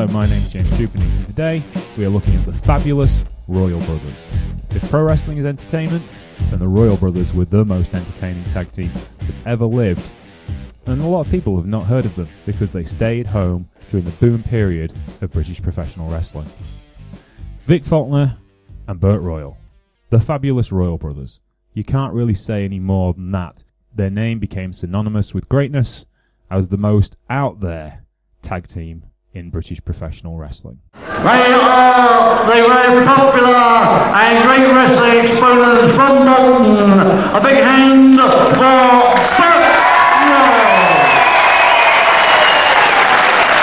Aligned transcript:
Hello, 0.00 0.14
my 0.14 0.24
name 0.24 0.38
is 0.38 0.50
James 0.50 0.78
Dupin, 0.78 1.02
and 1.02 1.26
today 1.26 1.62
we 1.98 2.06
are 2.06 2.08
looking 2.08 2.34
at 2.34 2.46
the 2.46 2.54
fabulous 2.54 3.22
Royal 3.48 3.80
Brothers. 3.80 4.26
If 4.70 4.88
pro 4.88 5.02
wrestling 5.02 5.36
is 5.36 5.44
entertainment, 5.44 6.18
then 6.48 6.58
the 6.58 6.68
Royal 6.68 6.96
Brothers 6.96 7.34
were 7.34 7.44
the 7.44 7.66
most 7.66 7.94
entertaining 7.94 8.42
tag 8.44 8.72
team 8.72 8.90
that's 9.18 9.42
ever 9.44 9.66
lived. 9.66 10.10
And 10.86 11.02
a 11.02 11.06
lot 11.06 11.26
of 11.26 11.30
people 11.30 11.54
have 11.56 11.66
not 11.66 11.84
heard 11.84 12.06
of 12.06 12.16
them 12.16 12.30
because 12.46 12.72
they 12.72 12.84
stayed 12.84 13.26
home 13.26 13.68
during 13.90 14.06
the 14.06 14.12
boom 14.12 14.42
period 14.42 14.94
of 15.20 15.32
British 15.32 15.60
professional 15.60 16.08
wrestling. 16.08 16.48
Vic 17.66 17.84
Faulkner 17.84 18.38
and 18.88 18.98
Bert 18.98 19.20
Royal, 19.20 19.58
the 20.08 20.18
fabulous 20.18 20.72
Royal 20.72 20.96
Brothers. 20.96 21.40
You 21.74 21.84
can't 21.84 22.14
really 22.14 22.32
say 22.32 22.64
any 22.64 22.78
more 22.78 23.12
than 23.12 23.32
that. 23.32 23.64
Their 23.94 24.08
name 24.08 24.38
became 24.38 24.72
synonymous 24.72 25.34
with 25.34 25.50
greatness 25.50 26.06
as 26.50 26.68
the 26.68 26.78
most 26.78 27.18
out 27.28 27.60
there 27.60 28.06
tag 28.40 28.66
team 28.66 29.09
in 29.32 29.50
British 29.50 29.80
professional 29.84 30.36
wrestling. 30.36 30.80
They 30.94 31.52
are 31.52 32.46
the 32.46 32.68
very 32.68 33.04
popular 33.04 33.48
and 33.48 34.44
great 34.44 34.72
wrestling 34.74 35.26
exponents 35.26 35.94
from 35.94 36.26
Bolton. 36.26 37.00
A 37.34 37.40
big 37.40 37.62
hand 37.62 38.18
for 38.18 39.14
Bert 39.38 39.64
Royal. 40.26 40.98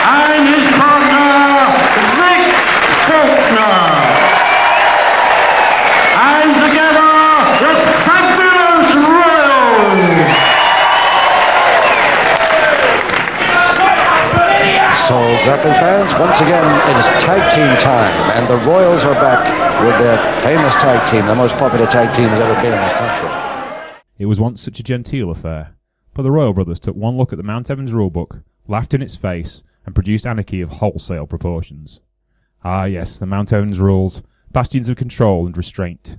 And 0.07 0.47
his 0.47 0.67
partner, 0.77 1.67
Vic 2.15 2.47
Faulkner. 3.07 3.81
And 6.15 6.49
together, 6.63 7.11
the 7.59 7.71
fabulous 8.07 8.89
Royals. 8.95 10.31
So, 15.07 15.15
fans, 15.75 16.13
once 16.15 16.39
again, 16.41 16.63
it 16.89 16.99
is 16.99 17.05
tag 17.23 17.41
team 17.53 17.77
time, 17.81 18.13
and 18.37 18.47
the 18.47 18.57
Royals 18.65 19.03
are 19.03 19.13
back 19.15 19.43
with 19.83 19.97
their 19.99 20.17
famous 20.41 20.73
tag 20.75 21.09
team, 21.09 21.25
the 21.25 21.35
most 21.35 21.55
popular 21.57 21.85
tag 21.87 22.15
team 22.15 22.29
has 22.29 22.39
ever 22.39 22.53
been 22.61 22.73
in 22.73 22.79
this 22.79 22.93
country. 22.93 23.91
It 24.17 24.25
was 24.25 24.39
once 24.39 24.61
such 24.61 24.79
a 24.79 24.83
genteel 24.83 25.29
affair, 25.29 25.75
but 26.13 26.23
the 26.23 26.31
Royal 26.31 26.53
Brothers 26.53 26.79
took 26.79 26.95
one 26.95 27.17
look 27.17 27.31
at 27.31 27.37
the 27.37 27.43
Mountevans 27.43 27.89
rulebook, 27.89 28.43
laughed 28.67 28.93
in 28.93 29.01
its 29.01 29.15
face, 29.15 29.63
and 29.85 29.93
produced 29.93 30.25
anarchy 30.25 30.61
of 30.61 30.69
wholesale 30.69 31.27
proportions. 31.27 32.01
Ah, 32.63 32.85
yes, 32.85 33.19
the 33.19 33.25
Mountevans 33.25 33.79
rules, 33.79 34.23
bastions 34.51 34.89
of 34.89 34.97
control 34.97 35.45
and 35.45 35.55
restraint. 35.55 36.17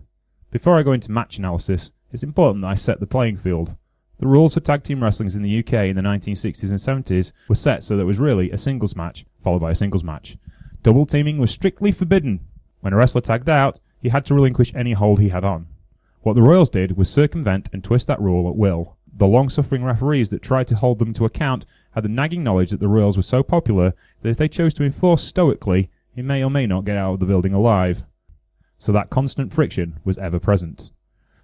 Before 0.51 0.79
I 0.79 0.83
go 0.83 0.93
into 0.93 1.11
match 1.11 1.39
analysis, 1.39 1.93
it's 2.13 2.23
important 2.23 2.63
that 2.63 2.69
I 2.69 2.75
set 2.75 3.01
the 3.01 3.07
playing 3.07 3.37
field. 3.37 3.75
The 4.21 4.27
rules 4.27 4.55
for 4.55 4.61
tag 4.61 4.83
team 4.83 5.03
wrestling 5.03 5.31
in 5.33 5.43
the 5.43 5.59
UK 5.61 5.73
in 5.87 5.97
the 5.97 6.03
1960s 6.03 6.71
and 6.71 7.05
70s 7.05 7.33
were 7.49 7.55
set 7.55 7.83
so 7.83 7.97
that 7.97 8.03
it 8.03 8.07
was 8.07 8.19
really 8.19 8.51
a 8.51 8.59
singles 8.59 8.97
match, 8.97 9.25
followed 9.45 9.61
by 9.61 9.71
a 9.71 9.77
singles 9.77 10.03
match. 10.03 10.37
Double 10.83 11.07
teaming 11.07 11.39
was 11.39 11.53
strictly 11.53 11.93
forbidden. 11.93 12.41
When 12.81 12.93
a 12.93 12.97
wrestler 12.97 13.21
tagged 13.21 13.49
out, 13.49 13.79
he 14.03 14.09
had 14.09 14.25
to 14.27 14.35
relinquish 14.35 14.75
any 14.75 14.93
hold 14.93 15.21
he 15.21 15.29
had 15.29 15.45
on. 15.45 15.67
What 16.23 16.35
the 16.35 16.43
Royals 16.43 16.71
did 16.71 16.97
was 16.97 17.09
circumvent 17.09 17.71
and 17.73 17.83
twist 17.83 18.09
that 18.09 18.21
rule 18.21 18.49
at 18.49 18.57
will. 18.57 18.97
The 19.17 19.27
long 19.27 19.49
suffering 19.49 19.85
referees 19.85 20.31
that 20.31 20.43
tried 20.43 20.67
to 20.69 20.77
hold 20.77 20.99
them 20.99 21.13
to 21.15 21.25
account 21.25 21.65
had 21.93 22.05
the 22.05 22.09
nagging 22.09 22.43
knowledge 22.43 22.71
that 22.71 22.81
the 22.81 22.89
Royals 22.89 23.17
were 23.17 23.23
so 23.23 23.43
popular 23.43 23.95
that 24.23 24.29
if 24.29 24.37
they 24.37 24.49
chose 24.49 24.75
to 24.75 24.85
enforce 24.85 25.23
stoically, 25.23 25.91
he 26.15 26.23
may 26.23 26.43
or 26.43 26.51
may 26.51 26.67
not 26.67 26.85
get 26.85 26.97
out 26.97 27.15
of 27.15 27.21
the 27.21 27.27
building 27.27 27.53
alive. 27.53 28.05
So 28.79 28.93
that 28.93 29.11
constant 29.11 29.53
friction 29.53 30.01
was 30.05 30.19
ever 30.19 30.39
present. 30.39 30.91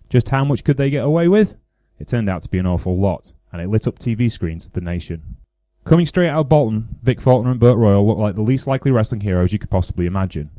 Just 0.09 0.29
how 0.29 0.45
much 0.45 0.65
could 0.65 0.77
they 0.77 0.91
get 0.91 1.05
away 1.05 1.29
with? 1.29 1.57
It 1.99 2.09
turned 2.09 2.29
out 2.29 2.43
to 2.43 2.49
be 2.49 2.59
an 2.59 2.67
awful 2.67 2.99
lot, 2.99 3.33
and 3.53 3.63
it 3.63 3.69
lit 3.69 3.87
up 3.87 3.99
TV 3.99 4.31
screens 4.31 4.67
of 4.67 4.73
the 4.73 4.81
nation. 4.81 5.37
Coming 5.85 6.07
straight 6.07 6.29
out 6.29 6.41
of 6.41 6.49
Bolton, 6.49 6.89
Vic 7.03 7.21
Faulkner 7.21 7.51
and 7.51 7.61
Bert 7.61 7.77
Royal 7.77 8.07
looked 8.07 8.21
like 8.21 8.35
the 8.35 8.43
least 8.43 8.67
likely 8.67 8.91
wrestling 8.91 9.21
heroes 9.21 9.53
you 9.53 9.59
could 9.59 9.71
possibly 9.71 10.07
imagine. 10.07 10.51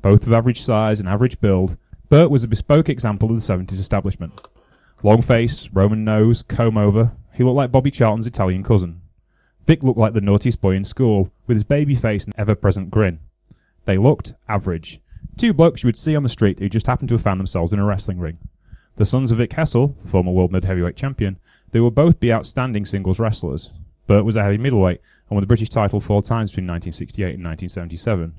Both 0.00 0.26
of 0.26 0.32
average 0.32 0.62
size 0.62 0.98
and 0.98 1.08
average 1.08 1.40
build, 1.40 1.76
Bert 2.08 2.30
was 2.30 2.42
a 2.42 2.48
bespoke 2.48 2.88
example 2.88 3.30
of 3.30 3.36
the 3.36 3.52
70s 3.52 3.78
establishment. 3.78 4.48
Long 5.02 5.22
face, 5.22 5.68
Roman 5.72 6.04
nose, 6.04 6.42
comb 6.42 6.78
over, 6.78 7.12
he 7.34 7.44
looked 7.44 7.56
like 7.56 7.72
Bobby 7.72 7.90
Charlton's 7.90 8.26
Italian 8.26 8.62
cousin. 8.62 9.00
Vic 9.66 9.82
looked 9.82 9.98
like 9.98 10.12
the 10.12 10.20
naughtiest 10.20 10.60
boy 10.60 10.74
in 10.74 10.84
school, 10.84 11.30
with 11.46 11.56
his 11.56 11.64
baby 11.64 11.94
face 11.94 12.24
and 12.24 12.34
ever 12.36 12.54
present 12.54 12.90
grin. 12.90 13.20
They 13.84 13.98
looked 13.98 14.34
average. 14.48 15.00
Two 15.36 15.52
blokes 15.52 15.82
you 15.82 15.88
would 15.88 15.96
see 15.96 16.14
on 16.16 16.22
the 16.22 16.28
street 16.28 16.58
who 16.58 16.68
just 16.68 16.86
happened 16.86 17.08
to 17.10 17.14
have 17.14 17.22
found 17.22 17.40
themselves 17.40 17.72
in 17.72 17.78
a 17.78 17.84
wrestling 17.84 18.18
ring. 18.18 18.38
The 18.96 19.06
sons 19.06 19.30
of 19.30 19.38
Vic 19.38 19.54
Hessel, 19.54 19.96
former 20.06 20.32
world 20.32 20.52
mid 20.52 20.64
heavyweight 20.64 20.96
champion, 20.96 21.38
they 21.70 21.80
would 21.80 21.94
both 21.94 22.20
be 22.20 22.32
outstanding 22.32 22.84
singles 22.84 23.18
wrestlers. 23.18 23.70
Bert 24.06 24.24
was 24.24 24.36
a 24.36 24.42
heavy 24.42 24.58
middleweight 24.58 25.00
and 25.28 25.36
won 25.36 25.42
the 25.42 25.46
British 25.46 25.70
title 25.70 26.00
four 26.00 26.22
times 26.22 26.50
between 26.50 26.66
1968 26.66 27.34
and 27.34 27.44
1977. 27.44 28.34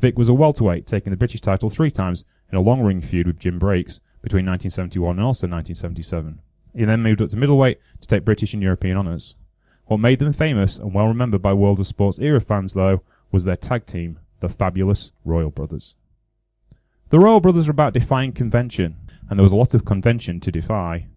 Vic 0.00 0.16
was 0.16 0.28
a 0.28 0.34
welterweight, 0.34 0.86
taking 0.86 1.10
the 1.10 1.16
British 1.16 1.42
title 1.42 1.68
three 1.68 1.90
times 1.90 2.24
in 2.50 2.56
a 2.56 2.62
long 2.62 2.80
ring 2.80 3.02
feud 3.02 3.26
with 3.26 3.38
Jim 3.38 3.58
Breaks 3.58 4.00
between 4.22 4.46
1971 4.46 5.18
and 5.18 5.26
also 5.26 5.46
1977. 5.46 6.40
He 6.74 6.84
then 6.84 7.02
moved 7.02 7.20
up 7.20 7.28
to 7.30 7.36
middleweight 7.36 7.78
to 8.00 8.08
take 8.08 8.24
British 8.24 8.54
and 8.54 8.62
European 8.62 8.96
honours. 8.96 9.34
What 9.86 10.00
made 10.00 10.18
them 10.18 10.32
famous 10.32 10.78
and 10.78 10.94
well 10.94 11.08
remembered 11.08 11.42
by 11.42 11.52
World 11.52 11.80
of 11.80 11.86
Sports 11.86 12.18
era 12.18 12.40
fans, 12.40 12.72
though, 12.72 13.02
was 13.30 13.44
their 13.44 13.56
tag 13.56 13.86
team, 13.86 14.18
the 14.40 14.48
fabulous 14.48 15.12
Royal 15.24 15.50
Brothers. 15.50 15.96
The 17.10 17.18
Royal 17.18 17.40
Brothers 17.40 17.66
were 17.66 17.72
about 17.72 17.92
defying 17.92 18.30
convention, 18.30 18.94
and 19.28 19.36
there 19.36 19.42
was 19.42 19.50
a 19.50 19.56
lot 19.56 19.74
of 19.74 19.84
convention 19.84 20.38
to 20.38 20.52
defy. 20.52 21.08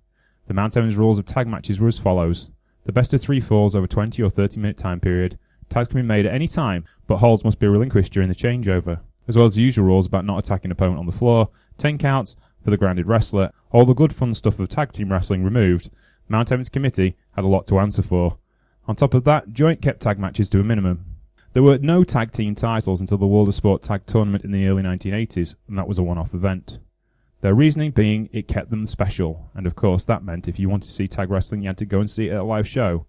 The 0.48 0.54
Mountevans 0.56 0.98
rules 0.98 1.20
of 1.20 1.28
tag 1.28 1.48
matches 1.48 1.80
were 1.80 1.88
as 1.88 2.00
follows. 2.00 2.50
The 2.86 2.92
best 2.92 3.14
of 3.14 3.22
three 3.22 3.40
falls 3.40 3.76
over 3.76 3.86
20 3.86 4.24
or 4.24 4.32
30 4.32 4.60
minute 4.60 4.76
time 4.76 5.00
period. 5.00 5.38
Tags 5.70 5.90
can 5.90 5.98
be 5.98 6.02
made 6.02 6.26
at 6.26 6.34
any 6.34 6.48
time, 6.48 6.84
but 7.06 7.18
holds 7.18 7.44
must 7.44 7.60
be 7.60 7.68
relinquished 7.68 8.12
during 8.12 8.28
the 8.28 8.34
changeover, 8.34 9.02
as 9.28 9.38
well 9.38 9.46
as 9.46 9.54
the 9.54 9.62
usual 9.62 9.86
rules 9.86 10.08
about 10.08 10.26
not 10.26 10.40
attacking 10.40 10.72
opponent 10.72 10.98
on 10.98 11.06
the 11.06 11.12
floor, 11.12 11.50
10 11.78 12.00
counts 12.00 12.36
for 12.64 12.72
the 12.72 12.78
grounded 12.78 13.06
wrestler, 13.06 13.52
all 13.72 13.86
the 13.86 13.94
good 13.94 14.16
fun 14.16 14.34
stuff 14.34 14.58
of 14.58 14.70
tag 14.70 14.94
team 14.94 15.12
wrestling 15.12 15.44
removed. 15.44 15.92
Mountevans 16.28 16.72
committee 16.72 17.18
had 17.36 17.46
a 17.46 17.48
lot 17.48 17.68
to 17.68 17.78
answer 17.78 18.02
for. 18.02 18.40
On 18.88 18.96
top 18.96 19.14
of 19.14 19.26
that, 19.26 19.54
joint 19.54 19.80
kept 19.80 20.02
tag 20.02 20.18
matches 20.18 20.50
to 20.50 20.60
a 20.60 20.64
minimum. 20.64 21.13
There 21.54 21.62
were 21.62 21.78
no 21.78 22.04
tag 22.04 22.32
team 22.32 22.56
titles 22.56 23.00
until 23.00 23.20
the 23.20 23.28
World 23.28 23.48
of 23.48 23.54
Sport 23.54 23.84
Tag 23.84 24.08
Tournament 24.08 24.44
in 24.44 24.52
the 24.52 24.68
early 24.68 24.82
1980s, 24.82 25.56
and 25.68 25.78
that 25.78 25.88
was 25.88 26.00
a 26.00 26.04
one 26.04 26.18
off 26.18 26.34
event. 26.34 26.80
Their 27.42 27.54
reasoning 27.54 27.92
being 27.92 28.28
it 28.34 28.48
kept 28.48 28.72
them 28.72 28.88
special, 28.88 29.52
and 29.54 29.68
of 29.68 29.76
course 29.76 30.04
that 30.06 30.24
meant 30.24 30.48
if 30.48 30.58
you 30.58 30.68
wanted 30.68 30.88
to 30.88 30.94
see 30.94 31.08
tag 31.08 31.30
wrestling 31.30 31.62
you 31.62 31.68
had 31.68 31.78
to 31.78 31.86
go 31.86 32.00
and 32.00 32.10
see 32.10 32.30
it 32.30 32.32
at 32.32 32.40
a 32.40 32.44
live 32.44 32.68
show. 32.68 33.06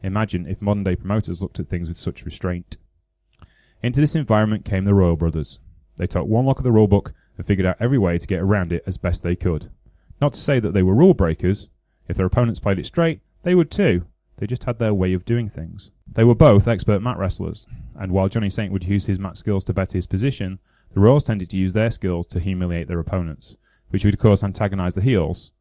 Imagine 0.00 0.46
if 0.46 0.62
modern 0.62 0.84
day 0.84 0.94
promoters 0.94 1.42
looked 1.42 1.58
at 1.58 1.68
things 1.68 1.88
with 1.88 1.98
such 1.98 2.24
restraint. 2.24 2.76
Into 3.82 4.00
this 4.00 4.14
environment 4.14 4.64
came 4.64 4.84
the 4.84 4.94
Royal 4.94 5.16
Brothers. 5.16 5.58
They 5.96 6.06
took 6.06 6.28
one 6.28 6.46
look 6.46 6.58
at 6.58 6.64
the 6.64 6.70
rulebook 6.70 7.12
and 7.36 7.44
figured 7.44 7.66
out 7.66 7.78
every 7.80 7.98
way 7.98 8.16
to 8.16 8.26
get 8.28 8.40
around 8.40 8.72
it 8.72 8.84
as 8.86 8.96
best 8.96 9.24
they 9.24 9.34
could. 9.34 9.72
Not 10.20 10.34
to 10.34 10.40
say 10.40 10.60
that 10.60 10.72
they 10.72 10.84
were 10.84 10.94
rule 10.94 11.14
breakers. 11.14 11.70
If 12.06 12.16
their 12.16 12.26
opponents 12.26 12.60
played 12.60 12.78
it 12.78 12.86
straight, 12.86 13.22
they 13.42 13.56
would 13.56 13.72
too. 13.72 14.06
They 14.38 14.46
just 14.46 14.64
had 14.64 14.78
their 14.78 14.94
way 14.94 15.12
of 15.12 15.24
doing 15.24 15.48
things. 15.48 15.90
They 16.10 16.24
were 16.24 16.34
both 16.34 16.66
expert 16.66 17.02
mat 17.02 17.18
wrestlers, 17.18 17.66
and 17.96 18.12
while 18.12 18.28
Johnny 18.28 18.50
Saint 18.50 18.72
would 18.72 18.84
use 18.84 19.06
his 19.06 19.18
mat 19.18 19.36
skills 19.36 19.64
to 19.64 19.72
better 19.72 19.98
his 19.98 20.06
position, 20.06 20.58
the 20.94 21.00
Royals 21.00 21.24
tended 21.24 21.50
to 21.50 21.56
use 21.56 21.74
their 21.74 21.90
skills 21.90 22.26
to 22.28 22.40
humiliate 22.40 22.88
their 22.88 23.00
opponents, 23.00 23.56
which 23.90 24.04
would 24.04 24.14
of 24.14 24.20
course 24.20 24.42
antagonize 24.42 24.94
the 24.94 25.02
heels. 25.02 25.52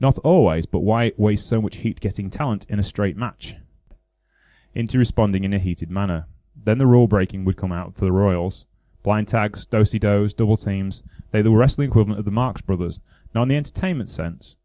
Not 0.00 0.18
always, 0.18 0.66
but 0.66 0.80
why 0.80 1.12
waste 1.16 1.48
so 1.48 1.60
much 1.60 1.76
heat 1.76 2.00
getting 2.00 2.30
talent 2.30 2.66
in 2.68 2.78
a 2.78 2.84
straight 2.84 3.16
match? 3.16 3.56
Into 4.74 4.98
responding 4.98 5.44
in 5.44 5.52
a 5.52 5.58
heated 5.58 5.90
manner. 5.90 6.26
Then 6.56 6.78
the 6.78 6.86
rule 6.86 7.06
breaking 7.06 7.44
would 7.44 7.56
come 7.56 7.72
out 7.72 7.94
for 7.94 8.04
the 8.04 8.12
Royals. 8.12 8.66
Blind 9.02 9.28
tags, 9.28 9.66
dosey 9.66 9.98
dos, 9.98 10.32
double 10.32 10.56
teams, 10.56 11.02
they 11.30 11.40
were 11.40 11.44
the 11.44 11.50
wrestling 11.50 11.88
equivalent 11.88 12.18
of 12.18 12.24
the 12.24 12.30
Marx 12.30 12.62
Brothers, 12.62 13.00
not 13.34 13.42
in 13.42 13.48
the 13.48 13.56
entertainment 13.56 14.08
sense, 14.08 14.56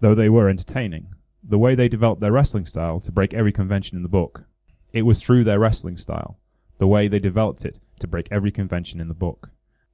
though 0.00 0.14
they 0.14 0.28
were 0.28 0.48
entertaining. 0.48 1.08
The 1.42 1.58
way 1.58 1.74
they 1.74 1.88
developed 1.88 2.20
their 2.20 2.32
wrestling 2.32 2.66
style 2.66 3.00
to 3.00 3.10
break 3.10 3.34
every 3.34 3.52
convention 3.52 3.96
in 3.96 4.02
the 4.02 4.08
book. 4.08 4.44
It 4.92 5.02
was 5.02 5.22
through 5.22 5.44
their 5.44 5.58
wrestling 5.58 5.96
style, 5.96 6.38
the 6.78 6.86
way 6.86 7.08
they 7.08 7.18
developed 7.18 7.64
it 7.64 7.80
to 7.98 8.06
break 8.06 8.28
every 8.30 8.52
convention 8.52 9.00
in 9.00 9.08
the 9.08 9.14
book. 9.14 9.50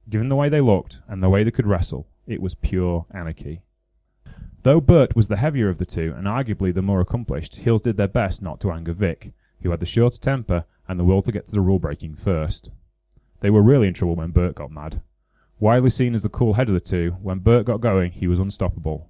Given 0.09 0.29
the 0.29 0.35
way 0.35 0.49
they 0.49 0.61
looked 0.61 1.01
and 1.07 1.23
the 1.23 1.29
way 1.29 1.43
they 1.43 1.51
could 1.51 1.67
wrestle, 1.67 2.07
it 2.27 2.41
was 2.41 2.53
pure 2.53 3.05
anarchy. 3.11 3.61
Though 4.63 4.81
Bert 4.81 5.15
was 5.15 5.27
the 5.27 5.37
heavier 5.37 5.69
of 5.69 5.77
the 5.77 5.85
two 5.85 6.13
and 6.15 6.27
arguably 6.27 6.73
the 6.73 6.81
more 6.81 7.01
accomplished, 7.01 7.57
heels 7.57 7.81
did 7.81 7.97
their 7.97 8.07
best 8.07 8.41
not 8.41 8.59
to 8.61 8.71
anger 8.71 8.93
Vic, 8.93 9.33
who 9.61 9.71
had 9.71 9.79
the 9.79 9.85
shorter 9.85 10.19
temper 10.19 10.65
and 10.87 10.99
the 10.99 11.03
will 11.03 11.21
to 11.21 11.31
get 11.31 11.45
to 11.45 11.51
the 11.51 11.61
rule 11.61 11.79
breaking 11.79 12.15
first. 12.15 12.71
They 13.39 13.49
were 13.49 13.63
really 13.63 13.87
in 13.87 13.93
trouble 13.93 14.15
when 14.15 14.31
Bert 14.31 14.55
got 14.55 14.71
mad. 14.71 15.01
Widely 15.59 15.89
seen 15.89 16.13
as 16.13 16.23
the 16.23 16.29
cool 16.29 16.53
head 16.53 16.67
of 16.67 16.73
the 16.73 16.79
two, 16.79 17.17
when 17.21 17.39
Bert 17.39 17.65
got 17.65 17.81
going, 17.81 18.11
he 18.11 18.27
was 18.27 18.39
unstoppable. 18.39 19.09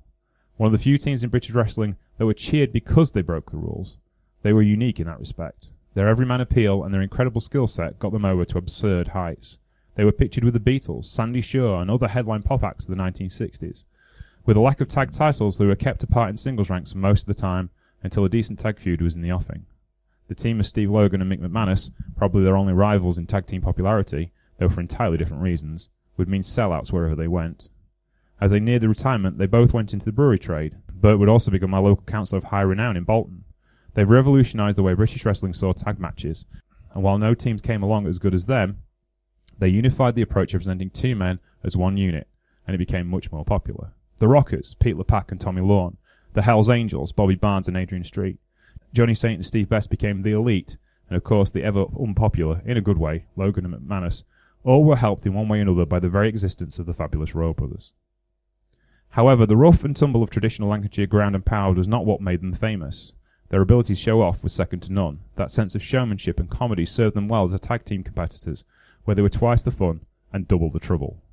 One 0.59 0.73
of 0.73 0.77
the 0.77 0.83
few 0.83 0.97
teams 0.97 1.23
in 1.23 1.29
British 1.29 1.51
wrestling 1.51 1.95
that 2.17 2.25
were 2.25 2.33
cheered 2.33 2.73
because 2.73 3.11
they 3.11 3.21
broke 3.21 3.49
the 3.49 3.55
rules. 3.55 3.97
They 4.41 4.51
were 4.51 4.61
unique 4.61 4.99
in 4.99 5.07
that 5.07 5.17
respect. 5.17 5.71
Their 5.93 6.09
everyman 6.09 6.41
appeal 6.41 6.83
and 6.83 6.93
their 6.93 7.01
incredible 7.01 7.39
skill 7.39 7.65
set 7.65 7.97
got 7.97 8.11
them 8.11 8.25
over 8.25 8.43
to 8.43 8.57
absurd 8.57 9.09
heights. 9.09 9.59
They 9.95 10.03
were 10.03 10.11
pictured 10.11 10.43
with 10.43 10.53
the 10.53 10.59
Beatles, 10.59 11.05
Sandie 11.05 11.39
Shaw, 11.39 11.79
and 11.79 11.89
other 11.89 12.09
headline 12.09 12.41
pop 12.43 12.61
acts 12.61 12.89
of 12.89 12.97
the 12.97 13.01
1960s. 13.01 13.85
With 14.45 14.57
a 14.57 14.59
lack 14.59 14.81
of 14.81 14.89
tag 14.89 15.11
titles, 15.11 15.57
they 15.57 15.65
were 15.65 15.77
kept 15.77 16.03
apart 16.03 16.29
in 16.29 16.35
singles 16.35 16.69
ranks 16.69 16.93
most 16.93 17.21
of 17.21 17.27
the 17.27 17.41
time 17.41 17.69
until 18.03 18.25
a 18.25 18.29
decent 18.29 18.59
tag 18.59 18.79
feud 18.79 19.01
was 19.01 19.15
in 19.15 19.21
the 19.21 19.31
offing. 19.31 19.65
The 20.27 20.35
team 20.35 20.59
of 20.59 20.67
Steve 20.67 20.91
Logan 20.91 21.21
and 21.21 21.31
Mick 21.31 21.39
McManus, 21.39 21.89
probably 22.17 22.43
their 22.43 22.57
only 22.57 22.73
rivals 22.73 23.17
in 23.17 23.27
tag 23.27 23.45
team 23.45 23.61
popularity, 23.61 24.33
though 24.57 24.67
for 24.67 24.81
entirely 24.81 25.15
different 25.15 25.41
reasons, 25.41 25.89
would 26.17 26.27
mean 26.27 26.41
sellouts 26.41 26.91
wherever 26.91 27.15
they 27.15 27.29
went. 27.29 27.69
As 28.41 28.51
they 28.51 28.59
neared 28.59 28.81
the 28.81 28.89
retirement, 28.89 29.37
they 29.37 29.47
both 29.47 29.73
went 29.73 29.93
into 29.93 30.05
the 30.05 30.11
brewery 30.11 30.39
trade. 30.39 30.77
Bert 30.93 31.19
would 31.19 31.29
also 31.29 31.51
become 31.51 31.71
my 31.71 31.79
local 31.79 32.03
councillor 32.05 32.37
of 32.37 32.45
high 32.45 32.61
renown 32.61 32.95
in 32.95 33.03
Bolton. 33.03 33.43
They've 33.93 34.09
revolutionised 34.09 34.77
the 34.77 34.83
way 34.83 34.93
British 34.93 35.25
wrestling 35.25 35.53
saw 35.53 35.73
tag 35.73 35.99
matches, 35.99 36.45
and 36.93 37.03
while 37.03 37.17
no 37.17 37.33
teams 37.33 37.61
came 37.61 37.83
along 37.83 38.07
as 38.07 38.19
good 38.19 38.33
as 38.33 38.45
them, 38.45 38.77
they 39.57 39.67
unified 39.67 40.15
the 40.15 40.21
approach 40.21 40.53
of 40.53 40.59
presenting 40.59 40.89
two 40.89 41.15
men 41.15 41.39
as 41.63 41.75
one 41.75 41.97
unit, 41.97 42.27
and 42.65 42.75
it 42.75 42.79
became 42.79 43.07
much 43.07 43.31
more 43.31 43.43
popular. 43.43 43.91
The 44.19 44.27
Rockers, 44.27 44.73
Pete 44.75 44.95
LePac 44.95 45.31
and 45.31 45.39
Tommy 45.39 45.61
Lawn, 45.61 45.97
the 46.33 46.43
Hells 46.43 46.69
Angels, 46.69 47.11
Bobby 47.11 47.35
Barnes 47.35 47.67
and 47.67 47.75
Adrian 47.75 48.03
Street, 48.03 48.37
Johnny 48.93 49.13
Saint 49.13 49.35
and 49.35 49.45
Steve 49.45 49.69
Best 49.69 49.89
became 49.89 50.21
the 50.21 50.31
Elite, 50.31 50.77
and 51.09 51.17
of 51.17 51.23
course 51.23 51.51
the 51.51 51.63
ever 51.63 51.85
unpopular, 51.99 52.61
in 52.65 52.77
a 52.77 52.81
good 52.81 52.97
way, 52.97 53.25
Logan 53.35 53.65
and 53.65 53.73
McManus, 53.73 54.23
all 54.63 54.83
were 54.83 54.95
helped 54.95 55.25
in 55.25 55.33
one 55.33 55.47
way 55.47 55.59
or 55.59 55.61
another 55.61 55.85
by 55.85 55.99
the 55.99 56.09
very 56.09 56.29
existence 56.29 56.79
of 56.79 56.85
the 56.85 56.93
fabulous 56.93 57.35
Royal 57.35 57.53
Brothers. 57.53 57.93
However, 59.11 59.45
the 59.45 59.57
rough 59.57 59.83
and 59.83 59.95
tumble 59.95 60.21
of 60.21 60.29
traditional 60.29 60.69
Lancashire 60.69 61.07
ground 61.07 61.35
and 61.35 61.45
pound 61.45 61.77
was 61.77 61.87
not 61.87 62.05
what 62.05 62.21
made 62.21 62.41
them 62.41 62.53
famous. 62.53 63.13
Their 63.49 63.61
ability 63.61 63.95
to 63.95 63.99
show 63.99 64.21
off 64.21 64.43
was 64.43 64.53
second 64.53 64.81
to 64.81 64.93
none. 64.93 65.21
That 65.35 65.49
sense 65.49 65.73
of 65.73 65.83
showmanship 65.83 66.39
and 66.39 66.49
comedy 66.49 66.85
served 66.85 67.15
them 67.15 67.27
well 67.27 67.43
as 67.43 67.53
a 67.53 67.59
tag 67.59 67.85
team 67.85 68.03
competitors, 68.03 68.63
where 69.05 69.15
they 69.15 69.23
were 69.23 69.29
twice 69.29 69.63
the 69.63 69.71
fun 69.71 70.01
and 70.31 70.47
double 70.47 70.69
the 70.69 70.79
trouble. 70.79 71.23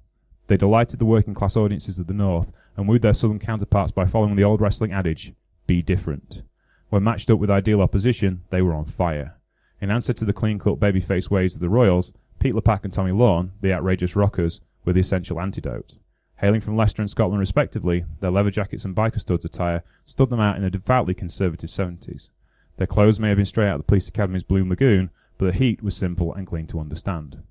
They 0.46 0.56
delighted 0.56 0.98
the 0.98 1.04
working 1.04 1.34
class 1.34 1.56
audiences 1.56 1.98
of 1.98 2.06
the 2.06 2.14
North 2.14 2.52
and 2.76 2.88
wooed 2.88 3.02
their 3.02 3.12
southern 3.12 3.38
counterparts 3.38 3.92
by 3.92 4.06
following 4.06 4.36
the 4.36 4.44
old 4.44 4.60
wrestling 4.60 4.92
adage, 4.92 5.34
be 5.66 5.82
different. 5.82 6.42
When 6.88 7.04
matched 7.04 7.30
up 7.30 7.38
with 7.38 7.50
ideal 7.50 7.82
opposition, 7.82 8.42
they 8.50 8.62
were 8.62 8.74
on 8.74 8.86
fire. 8.86 9.34
In 9.80 9.90
answer 9.90 10.14
to 10.14 10.24
the 10.24 10.32
clean-cut 10.32 10.80
babyface 10.80 11.28
ways 11.28 11.54
of 11.54 11.60
the 11.60 11.68
Royals, 11.68 12.12
Pete 12.38 12.54
LePac 12.54 12.84
and 12.84 12.92
Tommy 12.92 13.12
Lawn, 13.12 13.52
the 13.60 13.72
outrageous 13.72 14.16
rockers, 14.16 14.60
were 14.84 14.92
the 14.92 15.00
essential 15.00 15.40
antidote. 15.40 15.96
Hailing 16.38 16.60
from 16.60 16.76
Leicester 16.76 17.00
and 17.00 17.10
Scotland 17.10 17.40
respectively, 17.40 18.04
their 18.20 18.30
leather 18.30 18.50
jackets 18.50 18.84
and 18.84 18.94
biker 18.94 19.20
studs 19.20 19.44
attire 19.44 19.82
stood 20.04 20.28
them 20.28 20.40
out 20.40 20.56
in 20.56 20.62
the 20.62 20.70
devoutly 20.70 21.14
conservative 21.14 21.70
70s. 21.70 22.30
Their 22.76 22.86
clothes 22.86 23.18
may 23.18 23.28
have 23.28 23.38
been 23.38 23.46
straight 23.46 23.68
out 23.68 23.76
of 23.76 23.80
the 23.80 23.84
police 23.84 24.08
academy's 24.08 24.42
Blue 24.42 24.68
Lagoon, 24.68 25.10
but 25.38 25.46
the 25.46 25.58
heat 25.58 25.82
was 25.82 25.96
simple 25.96 26.34
and 26.34 26.46
clean 26.46 26.66
to 26.66 26.80
understand. 26.80 27.42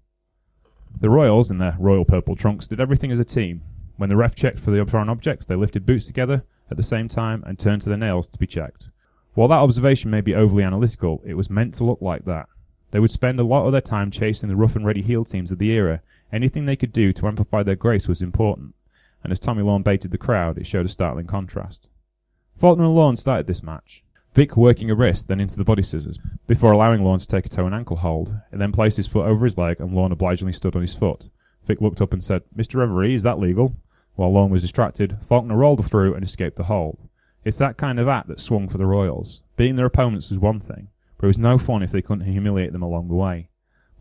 The 1.00 1.10
Royals, 1.10 1.50
in 1.50 1.58
their 1.58 1.76
royal 1.80 2.06
purple 2.06 2.36
trunks, 2.36 2.68
did 2.68 2.80
everything 2.80 3.12
as 3.12 3.20
a 3.20 3.26
team. 3.26 3.64
When 3.98 4.10
the 4.10 4.16
ref 4.16 4.36
checked 4.36 4.60
for 4.60 4.72
the 4.72 4.86
foreign 4.86 5.10
objects, 5.10 5.46
they 5.46 5.56
lifted 5.56 5.86
boots 5.86 6.06
together 6.06 6.46
at 6.70 6.78
the 6.78 6.84
same 6.84 7.08
time 7.08 7.44
and 7.46 7.58
turned 7.58 7.82
to 7.84 7.90
their 7.90 7.98
nails 7.98 8.28
to 8.30 8.40
be 8.40 8.48
checked. 8.48 8.90
While 9.34 9.48
that 9.50 9.56
observation 9.56 10.12
may 10.12 10.22
be 10.22 10.36
overly 10.36 10.64
analytical, 10.64 11.22
it 11.26 11.34
was 11.34 11.50
meant 11.50 11.74
to 11.76 11.84
look 11.84 12.02
like 12.02 12.26
that. 12.26 12.48
They 12.92 13.00
would 13.00 13.12
spend 13.12 13.40
a 13.40 13.44
lot 13.44 13.66
of 13.66 13.72
their 13.72 13.82
time 13.82 14.12
chasing 14.12 14.48
the 14.48 14.56
rough 14.56 14.76
and 14.76 14.86
ready 14.86 15.02
heel 15.02 15.26
teams 15.26 15.52
of 15.52 15.58
the 15.58 15.72
era. 15.72 16.02
Anything 16.32 16.66
they 16.66 16.76
could 16.76 16.92
do 16.92 17.14
to 17.14 17.28
amplify 17.28 17.64
their 17.64 17.76
grace 17.76 18.08
was 18.08 18.22
important, 18.22 18.76
and 19.24 19.32
as 19.32 19.40
Tommy 19.40 19.64
Lawn 19.64 19.84
baited 19.84 20.12
the 20.12 20.18
crowd, 20.18 20.58
it 20.58 20.68
showed 20.68 20.86
a 20.86 20.90
startling 20.90 21.28
contrast. 21.28 21.90
Faulkner 22.58 22.86
and 22.86 22.96
Lawn 22.96 23.16
started 23.16 23.48
this 23.48 23.64
match. 23.64 24.04
Vic 24.34 24.58
working 24.58 24.90
a 24.92 24.96
wrist, 24.96 25.28
then 25.28 25.40
into 25.40 25.56
the 25.56 25.64
body 25.64 25.82
scissors, 25.82 26.20
before 26.46 26.74
allowing 26.74 27.04
Lawn 27.04 27.20
to 27.20 27.28
take 27.28 27.46
a 27.46 27.50
toe 27.50 27.66
and 27.66 27.74
ankle 27.74 27.98
hold, 27.98 28.36
and 28.52 28.60
then 28.60 28.72
placed 28.72 28.98
his 28.98 29.08
foot 29.08 29.26
over 29.26 29.46
his 29.46 29.58
leg, 29.58 29.80
and 29.80 29.94
Lawn 29.94 30.12
obligingly 30.12 30.54
stood 30.54 30.76
on 30.76 30.82
his 30.82 30.94
foot. 30.94 31.30
Vic 31.66 31.80
looked 31.82 32.02
up 32.02 32.12
and 32.12 32.24
said, 32.24 32.44
Mr. 32.56 32.76
Reverie, 32.76 33.16
is 33.16 33.24
that 33.24 33.40
legal? 33.40 33.78
While 34.16 34.34
Lawn 34.34 34.50
was 34.50 34.62
distracted, 34.62 35.18
Faulkner 35.28 35.56
rolled 35.56 35.86
through 35.86 36.16
and 36.16 36.24
escaped 36.24 36.58
the 36.58 36.66
hold. 36.66 37.00
It's 37.44 37.58
that 37.58 37.78
kind 37.78 38.00
of 38.00 38.08
act 38.08 38.28
that 38.28 38.40
swung 38.40 38.68
for 38.68 38.78
the 38.78 38.86
Royals. 38.86 39.44
Beating 39.56 39.76
their 39.76 39.86
opponents 39.86 40.30
was 40.30 40.40
one 40.40 40.60
thing, 40.60 40.90
but 41.18 41.26
it 41.26 41.28
was 41.28 41.38
no 41.38 41.58
fun 41.58 41.84
if 41.84 41.92
they 41.92 42.02
couldn't 42.02 42.26
humiliate 42.26 42.72
them 42.72 42.82
along 42.82 43.08
the 43.08 43.16
way. 43.16 43.50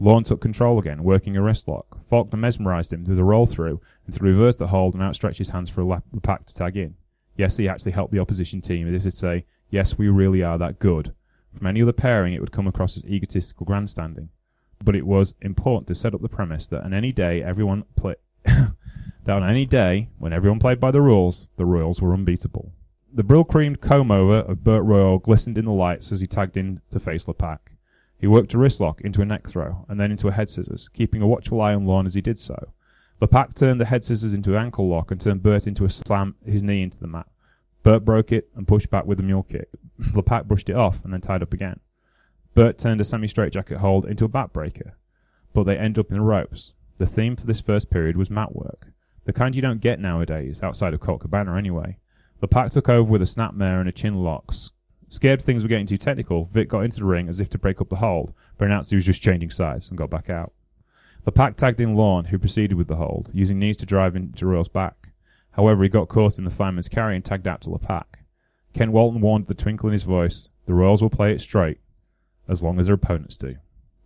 Lawn 0.05 0.23
took 0.23 0.43
control 0.43 0.79
again, 0.79 1.03
working 1.03 1.35
a 1.35 1.41
wrist 1.41 1.67
lock. 1.67 1.99
Faulkner 2.11 2.37
mesmerised 2.37 2.93
him 2.93 3.07
through 3.07 3.17
the 3.17 3.25
roll 3.25 3.47
through 3.47 3.81
and 4.05 4.15
to 4.15 4.23
reverse 4.23 4.55
the 4.55 4.67
hold 4.67 4.93
and 4.93 5.03
outstretch 5.03 5.39
his 5.39 5.49
hands 5.49 5.71
for 5.71 5.81
a 5.81 5.87
lap- 5.87 6.05
pack 6.23 6.45
to 6.45 6.55
tag 6.55 6.77
in. 6.77 6.95
Yes, 7.39 7.57
he 7.57 7.67
actually 7.67 7.93
helped 7.93 8.13
the 8.13 8.19
opposition 8.19 8.61
team 8.61 8.87
as 8.87 8.95
if 8.95 9.03
to 9.05 9.11
say, 9.11 9.47
Yes, 9.71 9.97
we 9.97 10.09
really 10.09 10.43
are 10.43 10.59
that 10.59 10.79
good. 10.79 11.15
From 11.57 11.67
any 11.67 11.81
other 11.81 11.95
pairing, 11.95 12.35
it 12.35 12.41
would 12.41 12.53
come 12.53 12.67
across 12.67 12.99
as 12.99 13.07
egotistical 13.07 13.65
grandstanding. 13.65 14.29
But 14.85 14.95
it 14.95 15.07
was 15.07 15.37
important 15.41 15.87
to 15.89 15.95
set 15.95 16.13
up 16.13 16.21
the 16.21 16.29
premise 16.29 16.67
that 16.67 16.85
on 16.85 16.93
any 16.93 17.11
day 17.11 17.43
everyone 17.43 17.85
play 17.97 18.17
that 18.45 18.75
on 19.27 19.49
any 19.49 19.65
day 19.65 20.11
when 20.19 20.35
everyone 20.35 20.59
played 20.59 20.81
by 20.81 20.91
the 20.91 21.01
rules, 21.01 21.49
the 21.57 21.65
Royals 21.65 22.03
were 22.03 22.13
unbeatable. 22.13 22.75
The 23.11 23.25
Brylcreemed 23.25 23.81
comb 23.81 24.11
over 24.11 24.41
of 24.41 24.65
Bert 24.65 24.85
Royal 24.85 25.19
glistened 25.19 25.57
in 25.57 25.65
the 25.65 25.73
lights 25.73 26.13
as 26.13 26.21
he 26.21 26.27
tagged 26.27 26.59
in 26.59 26.83
to 26.91 27.01
face 27.01 27.25
LePac. 27.25 27.74
He 28.19 28.27
worked 28.27 28.55
a 28.55 28.59
wrist 28.59 28.81
lock 28.81 29.01
into 29.01 29.23
a 29.23 29.27
neck 29.27 29.47
throw 29.47 29.85
and 29.89 30.01
then 30.01 30.11
into 30.11 30.29
a 30.29 30.33
head 30.33 30.49
scissors, 30.49 30.89
keeping 30.89 31.23
a 31.23 31.27
watchful 31.27 31.61
eye 31.61 31.75
on 31.75 31.85
Lawn 31.85 32.07
as 32.07 32.15
he 32.15 32.21
did 32.21 32.39
so. 32.39 32.73
LePac 33.21 33.55
turned 33.55 33.81
the 33.81 33.85
head 33.85 34.05
scissors 34.05 34.35
into 34.35 34.57
an 34.57 34.63
ankle 34.63 34.89
lock 34.89 35.11
and 35.11 35.21
turned 35.21 35.43
Bert 35.43 35.67
into 35.67 35.85
a 35.85 35.89
slam 35.89 36.35
his 36.45 36.63
knee 36.63 36.83
into 36.83 36.99
the 36.99 37.07
mat. 37.07 37.27
Bert 37.83 38.05
broke 38.05 38.33
it 38.33 38.49
and 38.55 38.67
pushed 38.67 38.91
back 38.91 39.07
with 39.07 39.21
a 39.21 39.23
mule 39.23 39.43
kick. 39.43 39.69
LePac 40.01 40.47
brushed 40.47 40.69
it 40.69 40.77
off 40.77 41.05
and 41.05 41.13
then 41.13 41.21
tied 41.21 41.43
up 41.43 41.53
again. 41.53 41.81
Bert 42.55 42.79
turned 42.79 43.01
a 43.01 43.05
semi-straightjacket 43.05 43.79
hold 43.79 44.07
into 44.07 44.25
a 44.25 44.29
backbreaker, 44.29 44.93
but 45.53 45.65
they 45.65 45.77
end 45.77 45.99
up 45.99 46.11
in 46.11 46.17
the 46.17 46.23
ropes. 46.23 46.73
The 46.99 47.07
theme 47.07 47.37
for 47.37 47.47
this 47.47 47.61
first 47.61 47.91
period 47.91 48.17
was 48.17 48.31
mat 48.31 48.55
work, 48.55 48.89
the 49.25 49.33
kind 49.33 49.57
you 49.57 49.63
don't 49.63 49.81
get 49.81 50.01
nowadays, 50.01 50.63
outside 50.63 50.95
of 50.95 51.01
Colt 51.01 51.21
Cabana 51.21 51.57
anyway. 51.57 51.99
LePac 52.43 52.71
took 52.71 52.89
over 52.89 53.11
with 53.11 53.23
a 53.23 53.27
snapmare 53.27 53.81
and 53.81 53.89
a 53.89 53.93
chin 53.93 54.17
lock. 54.17 54.55
Scared 55.15 55.41
things 55.41 55.63
were 55.63 55.69
getting 55.69 55.87
too 55.87 55.97
technical, 55.97 56.47
Vic 56.47 56.69
got 56.69 56.81
into 56.81 56.97
the 56.97 57.05
ring 57.05 57.29
as 57.29 57.41
if 57.41 57.49
to 57.51 57.57
break 57.57 57.81
up 57.81 57.89
the 57.89 57.95
hold, 57.95 58.35
but 58.59 58.65
announced 58.65 58.91
he 58.91 58.97
was 58.97 59.07
just 59.07 59.23
changing 59.23 59.49
sides 59.49 59.89
and 59.89 59.97
got 59.97 60.11
back 60.11 60.29
out. 60.29 60.53
LePac 61.25 61.55
tagged 61.55 61.81
in 61.81 61.95
Lawn, 61.95 62.25
who 62.25 62.39
proceeded 62.39 62.75
with 62.75 62.89
the 62.89 62.97
hold, 62.97 63.31
using 63.33 63.61
knees 63.61 63.77
to 63.77 63.87
drive 63.87 64.17
into 64.17 64.45
Royal's 64.45 64.67
back. 64.67 65.11
However, 65.53 65.85
he 65.85 65.89
got 65.89 66.09
caught 66.09 66.37
in 66.37 66.45
the 66.45 66.51
fireman's 66.51 66.89
carry 66.89 67.15
and 67.15 67.25
tagged 67.25 67.47
out 67.47 67.61
to 67.61 67.71
LePac. 67.71 68.25
Ken 68.73 68.91
Walton 68.91 69.21
warned 69.21 69.49
a 69.49 69.55
twinkle 69.55 69.89
in 69.89 69.93
his 69.93 70.03
voice, 70.03 70.49
the 70.67 70.75
Royals 70.75 71.01
will 71.01 71.11
play 71.11 71.31
it 71.31 71.41
straight, 71.41 71.79
as 72.49 72.65
long 72.65 72.81
as 72.81 72.87
their 72.87 72.97
opponents 72.97 73.37
do. 73.37 73.55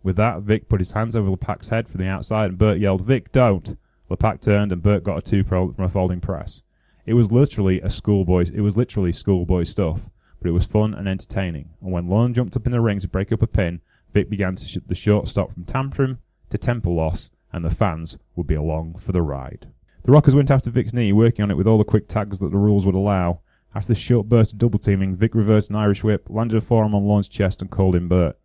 With 0.03 0.15
that, 0.17 0.43
Vic 0.43 0.69
put 0.69 0.79
his 0.79 0.91
hands 0.91 1.15
over 1.15 1.35
LePac's 1.35 1.69
head 1.69 1.89
from 1.89 2.01
the 2.01 2.07
outside, 2.07 2.51
and 2.51 2.57
Bert 2.59 2.77
yelled, 2.77 3.01
Vic, 3.01 3.31
don't! 3.31 3.75
LePac 4.11 4.41
turned, 4.41 4.71
and 4.71 4.83
Bert 4.83 5.03
got 5.03 5.17
a 5.17 5.21
two 5.23 5.43
from 5.43 5.73
a 5.79 5.89
folding 5.89 6.21
press. 6.21 6.61
It 7.07 7.15
was 7.15 7.31
literally 7.31 7.81
a 7.81 7.89
schoolboy. 7.89 8.45
It 8.53 8.61
was 8.61 8.77
literally 8.77 9.11
schoolboy 9.11 9.63
stuff, 9.63 10.11
but 10.39 10.49
it 10.49 10.53
was 10.53 10.65
fun 10.65 10.93
and 10.93 11.07
entertaining. 11.07 11.69
And 11.81 11.91
when 11.91 12.07
Lon 12.07 12.33
jumped 12.33 12.55
up 12.55 12.65
in 12.65 12.71
the 12.71 12.81
ring 12.81 12.99
to 12.99 13.07
break 13.07 13.31
up 13.31 13.41
a 13.41 13.47
pin, 13.47 13.81
Vic 14.13 14.29
began 14.29 14.55
to 14.55 14.65
shoot 14.65 14.87
the 14.87 14.95
short 14.95 15.27
stop 15.27 15.53
from 15.53 15.65
tantrum 15.65 16.19
to 16.49 16.57
temple 16.57 16.95
loss, 16.95 17.31
and 17.51 17.63
the 17.63 17.69
fans 17.69 18.17
would 18.35 18.47
be 18.47 18.55
along 18.55 18.95
for 18.99 19.11
the 19.11 19.21
ride. 19.21 19.67
The 20.03 20.11
Rockers 20.11 20.35
went 20.35 20.49
after 20.49 20.69
Vic's 20.69 20.93
knee, 20.93 21.11
working 21.11 21.43
on 21.43 21.51
it 21.51 21.57
with 21.57 21.67
all 21.67 21.77
the 21.77 21.83
quick 21.83 22.07
tags 22.07 22.39
that 22.39 22.51
the 22.51 22.57
rules 22.57 22.85
would 22.85 22.95
allow. 22.95 23.41
After 23.75 23.89
this 23.89 23.99
short 23.99 24.27
burst 24.27 24.53
of 24.53 24.57
double 24.57 24.79
teaming, 24.79 25.15
Vic 25.15 25.35
reversed 25.35 25.69
an 25.69 25.75
Irish 25.75 26.03
whip, 26.03 26.27
landed 26.29 26.57
a 26.57 26.61
forearm 26.61 26.95
on 26.95 27.05
Lon's 27.05 27.27
chest, 27.27 27.61
and 27.61 27.69
called 27.69 27.95
in 27.95 28.07
Bert. 28.07 28.37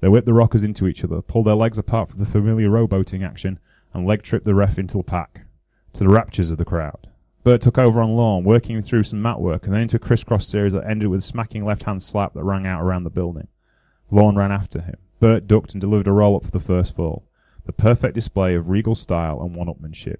They 0.00 0.08
whipped 0.08 0.26
the 0.26 0.32
Rockers 0.32 0.64
into 0.64 0.86
each 0.86 1.04
other, 1.04 1.20
pulled 1.20 1.46
their 1.46 1.54
legs 1.54 1.76
apart 1.76 2.08
for 2.08 2.16
the 2.16 2.24
familiar 2.24 2.70
rowboating 2.70 3.26
action, 3.26 3.58
and 3.92 4.06
leg 4.06 4.22
tripped 4.22 4.46
the 4.46 4.54
ref 4.54 4.78
into 4.78 4.96
LePac, 4.96 5.42
to 5.92 5.98
the 5.98 6.08
raptures 6.08 6.50
of 6.50 6.58
the 6.58 6.64
crowd. 6.64 7.09
Bert 7.42 7.62
took 7.62 7.78
over 7.78 8.02
on 8.02 8.16
Lawn, 8.16 8.44
working 8.44 8.76
him 8.76 8.82
through 8.82 9.04
some 9.04 9.22
mat 9.22 9.40
work, 9.40 9.64
and 9.64 9.72
then 9.72 9.82
into 9.82 9.96
a 9.96 10.00
crisscross 10.00 10.46
series 10.46 10.74
that 10.74 10.88
ended 10.88 11.08
with 11.08 11.20
a 11.20 11.22
smacking 11.22 11.64
left-hand 11.64 12.02
slap 12.02 12.34
that 12.34 12.44
rang 12.44 12.66
out 12.66 12.82
around 12.82 13.04
the 13.04 13.10
building. 13.10 13.48
Lawn 14.10 14.36
ran 14.36 14.52
after 14.52 14.80
him. 14.80 14.96
Bert 15.20 15.46
ducked 15.46 15.72
and 15.72 15.80
delivered 15.80 16.08
a 16.08 16.12
roll-up 16.12 16.44
for 16.44 16.50
the 16.50 16.60
first 16.60 16.94
fall. 16.94 17.26
The 17.64 17.72
perfect 17.72 18.14
display 18.14 18.54
of 18.54 18.68
regal 18.68 18.94
style 18.94 19.40
and 19.40 19.54
one-upmanship. 19.54 20.16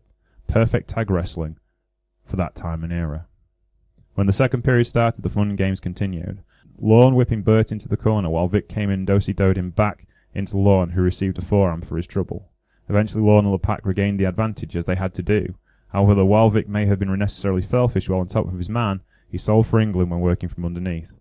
Perfect 0.46 0.88
tag 0.88 1.10
wrestling 1.10 1.58
for 2.24 2.36
that 2.36 2.54
time 2.54 2.84
and 2.84 2.92
era. 2.92 3.26
When 4.14 4.26
the 4.26 4.32
second 4.32 4.62
period 4.62 4.86
started, 4.86 5.22
the 5.22 5.28
fun 5.28 5.50
and 5.50 5.58
games 5.58 5.80
continued. 5.80 6.42
Lawn 6.78 7.14
whipping 7.14 7.42
Bert 7.42 7.72
into 7.72 7.88
the 7.88 7.96
corner 7.96 8.30
while 8.30 8.48
Vic 8.48 8.68
came 8.68 8.90
in 8.90 9.00
and 9.00 9.06
dosey-doed 9.06 9.58
him 9.58 9.70
back 9.70 10.06
into 10.34 10.56
Lawn, 10.56 10.90
who 10.90 11.02
received 11.02 11.38
a 11.38 11.42
forearm 11.42 11.82
for 11.82 11.96
his 11.96 12.06
trouble. 12.06 12.50
Eventually, 12.88 13.22
Lawn 13.22 13.44
and 13.44 13.54
LePac 13.54 13.80
regained 13.84 14.18
the 14.18 14.24
advantage 14.24 14.74
as 14.74 14.86
they 14.86 14.96
had 14.96 15.12
to 15.14 15.22
do. 15.22 15.54
However, 15.92 16.24
while 16.24 16.50
Vic 16.50 16.68
may 16.68 16.86
have 16.86 16.98
been 16.98 17.10
unnecessarily 17.10 17.62
selfish 17.62 18.08
while 18.08 18.20
on 18.20 18.28
top 18.28 18.46
of 18.46 18.58
his 18.58 18.70
man, 18.70 19.00
he 19.28 19.38
sold 19.38 19.66
for 19.66 19.80
England 19.80 20.10
when 20.10 20.20
working 20.20 20.48
from 20.48 20.64
underneath. 20.64 21.18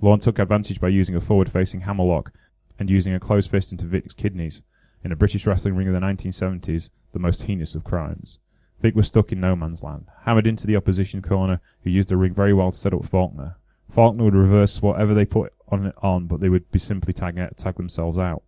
Lawn 0.00 0.20
took 0.20 0.38
advantage 0.38 0.80
by 0.80 0.88
using 0.88 1.14
a 1.14 1.20
forward-facing 1.20 1.82
hammerlock 1.82 2.32
and 2.78 2.90
using 2.90 3.14
a 3.14 3.20
closed 3.20 3.50
fist 3.50 3.72
into 3.72 3.86
Vic's 3.86 4.14
kidneys. 4.14 4.62
In 5.04 5.12
a 5.12 5.16
British 5.16 5.46
wrestling 5.46 5.76
ring 5.76 5.88
of 5.88 5.94
the 5.94 6.00
1970s, 6.00 6.90
the 7.12 7.18
most 7.18 7.44
heinous 7.44 7.74
of 7.74 7.84
crimes. 7.84 8.38
Vic 8.80 8.96
was 8.96 9.06
stuck 9.06 9.30
in 9.30 9.40
no 9.40 9.54
man's 9.54 9.82
land, 9.82 10.06
hammered 10.24 10.46
into 10.46 10.66
the 10.66 10.76
opposition 10.76 11.22
corner, 11.22 11.60
who 11.82 11.90
used 11.90 12.08
the 12.08 12.16
ring 12.16 12.34
very 12.34 12.52
well 12.52 12.72
to 12.72 12.76
set 12.76 12.94
up 12.94 13.04
Faulkner. 13.04 13.56
Faulkner 13.90 14.24
would 14.24 14.34
reverse 14.34 14.82
whatever 14.82 15.14
they 15.14 15.24
put 15.24 15.52
on 15.68 15.86
it 15.86 15.94
on, 16.02 16.26
but 16.26 16.40
they 16.40 16.48
would 16.48 16.70
be 16.70 16.78
simply 16.78 17.12
tag, 17.12 17.38
tag 17.56 17.76
themselves 17.76 18.18
out. 18.18 18.42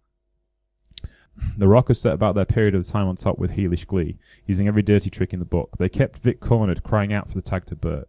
The 1.57 1.69
Rockers 1.69 2.00
set 2.00 2.14
about 2.14 2.35
their 2.35 2.45
period 2.45 2.75
of 2.75 2.87
time 2.87 3.07
on 3.07 3.17
top 3.17 3.38
with 3.38 3.53
heelish 3.53 3.87
glee, 3.87 4.19
using 4.47 4.69
every 4.69 4.83
dirty 4.83 5.11
trick 5.11 5.33
in 5.33 5.38
the 5.38 5.45
book. 5.45 5.76
They 5.79 5.88
kept 5.88 6.19
Vic 6.19 6.41
cornered, 6.41 6.83
crying 6.83 7.12
out 7.12 7.29
for 7.29 7.35
the 7.35 7.43
tag 7.43 7.67
to 7.67 7.76
Bert. 7.76 8.09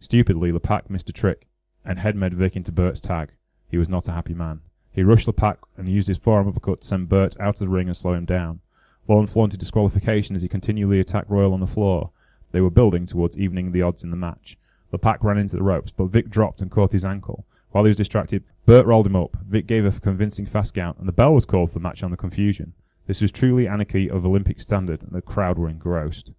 Stupidly, 0.00 0.52
LePac 0.52 0.90
missed 0.90 1.08
a 1.08 1.12
trick 1.12 1.46
and 1.84 1.98
head 1.98 2.16
med 2.16 2.34
Vic 2.34 2.56
into 2.56 2.72
Bert's 2.72 3.00
tag. 3.00 3.32
He 3.68 3.78
was 3.78 3.88
not 3.88 4.08
a 4.08 4.12
happy 4.12 4.34
man. 4.34 4.60
He 4.92 5.02
rushed 5.02 5.26
Lepac 5.26 5.58
and 5.76 5.88
used 5.88 6.08
his 6.08 6.18
forearm 6.18 6.48
uppercut 6.48 6.80
to 6.80 6.86
send 6.86 7.08
Bert 7.08 7.38
out 7.38 7.56
of 7.56 7.58
the 7.58 7.68
ring 7.68 7.86
and 7.86 7.96
slow 7.96 8.14
him 8.14 8.24
down. 8.24 8.60
Lorne 9.08 9.26
flaunted 9.26 9.60
disqualification 9.60 10.34
as 10.34 10.42
he 10.42 10.48
continually 10.48 11.00
attacked 11.00 11.30
Royal 11.30 11.52
on 11.52 11.60
the 11.60 11.66
floor. 11.66 12.10
They 12.52 12.60
were 12.60 12.70
building 12.70 13.06
towards 13.06 13.38
evening 13.38 13.72
the 13.72 13.82
odds 13.82 14.02
in 14.02 14.10
the 14.10 14.16
match. 14.16 14.58
Lepac 14.92 15.22
ran 15.22 15.38
into 15.38 15.56
the 15.56 15.62
ropes, 15.62 15.92
but 15.92 16.06
Vic 16.06 16.28
dropped 16.28 16.60
and 16.60 16.70
caught 16.70 16.92
his 16.92 17.04
ankle. 17.04 17.46
While 17.76 17.84
he 17.84 17.90
was 17.90 17.96
distracted, 17.98 18.42
Bert 18.64 18.86
rolled 18.86 19.06
him 19.06 19.16
up. 19.16 19.36
Vic 19.46 19.66
gave 19.66 19.84
a 19.84 20.00
convincing 20.00 20.46
fast 20.46 20.72
count, 20.72 20.96
and 20.96 21.06
the 21.06 21.12
bell 21.12 21.34
was 21.34 21.44
called 21.44 21.68
for 21.68 21.74
the 21.74 21.82
match 21.82 22.02
on 22.02 22.10
the 22.10 22.16
confusion. 22.16 22.72
This 23.06 23.20
was 23.20 23.30
truly 23.30 23.68
anarchy 23.68 24.08
of 24.08 24.24
Olympic 24.24 24.62
standard, 24.62 25.02
and 25.02 25.12
the 25.12 25.20
crowd 25.20 25.58
were 25.58 25.68
engrossed. 25.68 26.32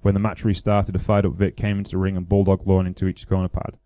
When 0.00 0.14
the 0.14 0.18
match 0.18 0.46
restarted, 0.46 0.96
a 0.96 0.98
fired 0.98 1.26
up 1.26 1.34
Vic 1.34 1.58
came 1.58 1.76
into 1.76 1.90
the 1.90 1.98
ring 1.98 2.16
and 2.16 2.26
bulldogged 2.26 2.66
Lorne 2.66 2.86
into 2.86 3.06
each 3.06 3.28
corner 3.28 3.50
pad. 3.50 3.76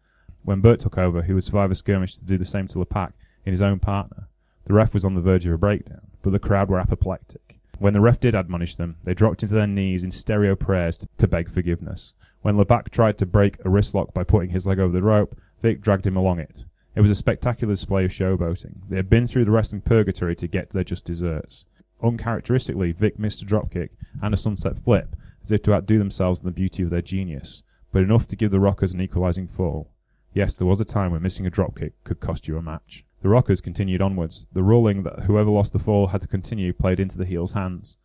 When 0.45 0.61
Bert 0.61 0.79
took 0.79 0.97
over, 0.97 1.23
he 1.23 1.33
would 1.33 1.43
survive 1.43 1.73
a 1.73 1.75
skirmish 1.75 2.15
to 2.19 2.25
do 2.25 2.39
the 2.39 2.45
same 2.45 2.69
to 2.69 2.79
Lepac 2.79 3.15
in 3.45 3.53
his 3.53 3.63
own 3.63 3.81
partner. 3.81 4.29
The 4.67 4.75
ref 4.75 4.95
was 4.95 5.05
on 5.05 5.17
the 5.17 5.21
verge 5.21 5.45
of 5.45 5.53
a 5.53 5.59
breakdown, 5.59 6.03
but 6.23 6.31
the 6.31 6.39
crowd 6.39 6.69
were 6.69 6.79
apoplectic. 6.79 7.59
When 7.81 7.95
the 7.95 8.01
ref 8.01 8.21
did 8.21 8.37
admonish 8.37 8.77
them, 8.77 8.99
they 9.03 9.13
dropped 9.13 9.43
into 9.43 9.57
their 9.57 9.67
knees 9.67 10.05
in 10.05 10.13
stereo 10.13 10.55
prayers 10.55 10.99
to, 10.99 11.09
to 11.19 11.27
beg 11.27 11.51
forgiveness. 11.51 12.15
When 12.43 12.57
Lepac 12.57 12.91
tried 12.91 13.19
to 13.19 13.27
break 13.27 13.57
a 13.65 13.71
wrist 13.71 13.93
lock 13.93 14.15
by 14.15 14.23
putting 14.23 14.51
his 14.51 14.69
leg 14.69 14.79
over 14.79 14.93
the 14.93 15.03
rope, 15.03 15.37
Vic 15.63 15.81
dragged 15.81 16.07
him 16.07 16.17
along 16.17 16.39
it. 16.39 16.65
It 16.95 17.01
was 17.01 17.11
a 17.11 17.15
spectacular 17.15 17.73
display 17.73 18.05
of 18.05 18.11
showboating. 18.11 18.89
They 18.89 18.97
had 18.97 19.09
been 19.09 19.27
through 19.27 19.47
the 19.47 19.51
wrestling 19.51 19.81
purgatory 19.81 20.37
to 20.37 20.47
get 20.47 20.71
to 20.71 20.75
their 20.75 20.85
just 20.85 21.05
desserts. 21.05 21.65
Uncharacteristically, 22.03 22.93
Vic 22.93 23.19
missed 23.19 23.43
a 23.43 23.47
dropkick 23.47 23.91
and 24.21 24.35
a 24.35 24.37
sunset 24.37 24.79
flip, 24.79 25.17
as 25.43 25.53
if 25.53 25.63
to 25.63 25.75
outdo 25.75 25.99
themselves 25.99 26.41
in 26.41 26.47
the 26.47 26.53
beauty 26.53 26.83
of 26.83 26.91
their 26.91 27.01
genius, 27.01 27.63
but 27.93 28.03
enough 28.03 28.27
to 28.27 28.37
give 28.37 28.51
the 28.51 28.61
Rockers 28.61 28.93
an 28.93 29.01
equalizing 29.01 29.49
fall. 29.49 29.91
Yes, 30.35 30.55
there 30.55 30.67
was 30.67 30.81
a 30.81 30.85
time 30.85 31.13
when 31.13 31.23
missing 31.23 31.47
a 31.47 31.51
dropkick 31.51 31.93
could 32.05 32.21
cost 32.21 32.49
you 32.49 32.57
a 32.57 32.63
match. 32.63 33.05
The 33.23 33.29
Rockers 33.29 33.61
continued 33.61 34.03
onwards. 34.03 34.49
The 34.53 34.63
ruling 34.63 35.03
that 35.05 35.21
whoever 35.21 35.51
lost 35.51 35.73
the 35.73 35.79
fall 35.79 36.09
had 36.09 36.21
to 36.23 36.29
continue 36.29 36.73
played 36.73 36.99
into 36.99 37.17
the 37.17 37.25
heels' 37.25 37.53
hands. 37.53 37.99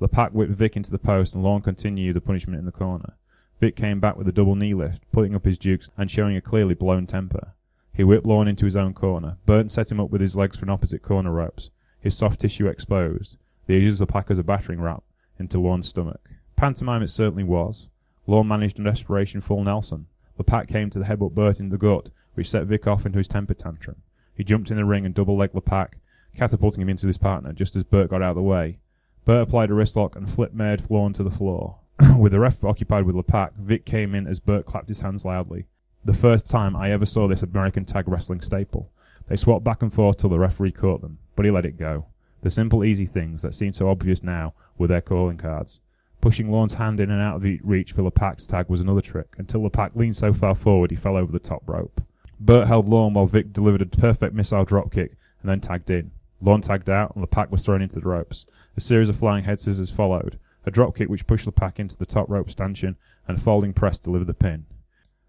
Lepac 0.00 0.32
whipped 0.32 0.52
Vic 0.52 0.76
into 0.76 0.90
the 0.90 0.98
post, 0.98 1.34
and 1.34 1.44
Lorne 1.44 1.62
continued 1.62 2.16
the 2.16 2.20
punishment 2.20 2.58
in 2.58 2.66
the 2.66 2.72
corner. 2.72 3.14
Vic 3.60 3.76
came 3.76 4.00
back 4.00 4.16
with 4.16 4.26
a 4.26 4.32
double 4.32 4.56
knee 4.56 4.74
lift, 4.74 5.02
putting 5.12 5.34
up 5.34 5.44
his 5.44 5.58
dukes 5.58 5.88
and 5.96 6.10
showing 6.10 6.36
a 6.36 6.40
clearly 6.40 6.74
blown 6.74 7.06
temper. 7.06 7.52
He 7.94 8.04
whipped 8.04 8.26
Lorne 8.26 8.48
into 8.48 8.64
his 8.64 8.76
own 8.76 8.92
corner. 8.92 9.38
Burton 9.46 9.68
set 9.68 9.90
him 9.90 10.00
up 10.00 10.10
with 10.10 10.20
his 10.20 10.36
legs 10.36 10.56
for 10.56 10.64
an 10.64 10.70
opposite 10.70 11.02
corner 11.02 11.30
ropes, 11.30 11.70
his 12.00 12.16
soft 12.16 12.40
tissue 12.40 12.66
exposed. 12.66 13.36
They 13.66 13.78
used 13.78 14.00
LePac 14.00 14.30
as 14.30 14.38
a 14.38 14.42
battering 14.42 14.80
ram 14.80 15.00
into 15.38 15.60
Lorne's 15.60 15.88
stomach. 15.88 16.28
Pantomime 16.56 17.02
it 17.02 17.08
certainly 17.08 17.44
was. 17.44 17.90
Lorne 18.26 18.48
managed 18.48 18.78
a 18.80 18.84
desperation 18.84 19.40
full 19.40 19.62
Nelson. 19.62 20.06
LePac 20.38 20.66
came 20.66 20.90
to 20.90 20.98
the 20.98 21.04
headbutt 21.04 21.34
Bert 21.34 21.60
in 21.60 21.68
the 21.68 21.78
gut, 21.78 22.10
which 22.34 22.50
set 22.50 22.66
Vic 22.66 22.86
off 22.86 23.06
into 23.06 23.18
his 23.18 23.28
temper 23.28 23.54
tantrum. 23.54 24.02
He 24.34 24.42
jumped 24.42 24.70
in 24.70 24.76
the 24.76 24.84
ring 24.84 25.06
and 25.06 25.14
double-legged 25.14 25.54
LePac, 25.54 25.94
catapulting 26.36 26.82
him 26.82 26.88
into 26.88 27.06
his 27.06 27.18
partner 27.18 27.52
just 27.52 27.76
as 27.76 27.84
Bert 27.84 28.10
got 28.10 28.22
out 28.22 28.30
of 28.30 28.36
the 28.36 28.42
way. 28.42 28.78
Bert 29.24 29.42
applied 29.42 29.70
a 29.70 29.74
wrist 29.74 29.96
lock 29.96 30.16
and 30.16 30.28
flipped 30.28 30.54
Mared 30.54 30.90
Lorne 30.90 31.12
to 31.12 31.22
the 31.22 31.30
floor. 31.30 31.78
with 32.18 32.32
the 32.32 32.40
ref 32.40 32.62
occupied 32.64 33.04
with 33.04 33.14
Lepac, 33.14 33.54
Vic 33.56 33.86
came 33.86 34.14
in 34.14 34.26
as 34.26 34.40
Bert 34.40 34.66
clapped 34.66 34.88
his 34.88 35.00
hands 35.00 35.24
loudly. 35.24 35.66
The 36.06 36.12
first 36.12 36.50
time 36.50 36.76
I 36.76 36.90
ever 36.90 37.06
saw 37.06 37.26
this 37.26 37.42
American 37.42 37.86
tag 37.86 38.08
wrestling 38.08 38.42
staple. 38.42 38.92
They 39.26 39.36
swapped 39.36 39.64
back 39.64 39.80
and 39.80 39.90
forth 39.90 40.18
till 40.18 40.28
the 40.28 40.38
referee 40.38 40.72
caught 40.72 41.00
them, 41.00 41.16
but 41.34 41.46
he 41.46 41.50
let 41.50 41.64
it 41.64 41.78
go. 41.78 42.04
The 42.42 42.50
simple, 42.50 42.84
easy 42.84 43.06
things 43.06 43.40
that 43.40 43.54
seem 43.54 43.72
so 43.72 43.88
obvious 43.88 44.22
now 44.22 44.52
were 44.76 44.86
their 44.86 45.00
calling 45.00 45.38
cards. 45.38 45.80
Pushing 46.20 46.50
Lorne's 46.50 46.74
hand 46.74 47.00
in 47.00 47.10
and 47.10 47.22
out 47.22 47.36
of 47.36 47.60
reach 47.62 47.92
for 47.92 48.02
Lepac's 48.02 48.46
tag 48.46 48.68
was 48.68 48.82
another 48.82 49.00
trick, 49.00 49.34
until 49.38 49.62
Lepac 49.62 49.96
leaned 49.96 50.14
so 50.14 50.34
far 50.34 50.54
forward 50.54 50.90
he 50.90 50.96
fell 50.96 51.16
over 51.16 51.32
the 51.32 51.38
top 51.38 51.62
rope. 51.66 52.02
Bert 52.38 52.66
held 52.66 52.86
Lorne 52.86 53.14
while 53.14 53.24
Vic 53.24 53.54
delivered 53.54 53.80
a 53.80 53.86
perfect 53.86 54.34
missile 54.34 54.66
dropkick 54.66 55.16
and 55.40 55.48
then 55.48 55.62
tagged 55.62 55.88
in. 55.88 56.10
Lorne 56.42 56.60
tagged 56.60 56.90
out 56.90 57.16
and 57.16 57.24
Lepac 57.24 57.48
was 57.48 57.64
thrown 57.64 57.80
into 57.80 57.94
the 57.94 58.06
ropes. 58.06 58.44
A 58.76 58.80
series 58.82 59.08
of 59.08 59.16
flying 59.16 59.44
head 59.44 59.58
scissors 59.58 59.88
followed. 59.88 60.38
A 60.66 60.70
dropkick 60.70 61.08
which 61.08 61.26
pushed 61.26 61.46
Lepac 61.46 61.78
into 61.78 61.96
the 61.96 62.04
top 62.04 62.28
rope 62.28 62.50
stanchion 62.50 62.96
and 63.26 63.38
a 63.38 63.40
folding 63.40 63.72
press 63.72 63.98
delivered 63.98 64.26
the 64.26 64.34
pin 64.34 64.66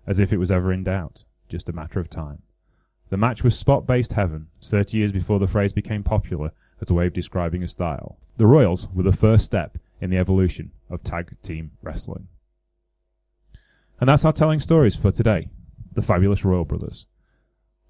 as 0.07 0.19
if 0.19 0.31
it 0.31 0.37
was 0.37 0.51
ever 0.51 0.71
in 0.71 0.83
doubt, 0.83 1.25
just 1.49 1.69
a 1.69 1.73
matter 1.73 1.99
of 1.99 2.09
time. 2.09 2.41
The 3.09 3.17
match 3.17 3.43
was 3.43 3.57
spot 3.57 3.85
based 3.85 4.13
heaven, 4.13 4.47
30 4.61 4.97
years 4.97 5.11
before 5.11 5.39
the 5.39 5.47
phrase 5.47 5.73
became 5.73 6.03
popular 6.03 6.51
as 6.81 6.89
a 6.89 6.93
way 6.93 7.07
of 7.07 7.13
describing 7.13 7.63
a 7.63 7.67
style. 7.67 8.17
The 8.37 8.47
Royals 8.47 8.87
were 8.93 9.03
the 9.03 9.13
first 9.13 9.45
step 9.45 9.77
in 10.01 10.09
the 10.09 10.17
evolution 10.17 10.71
of 10.89 11.03
tag 11.03 11.35
team 11.41 11.71
wrestling. 11.81 12.27
And 13.99 14.09
that's 14.09 14.25
our 14.25 14.33
telling 14.33 14.59
stories 14.59 14.95
for 14.95 15.11
today 15.11 15.47
the 15.93 16.01
fabulous 16.01 16.43
Royal 16.43 16.65
Brothers. 16.65 17.07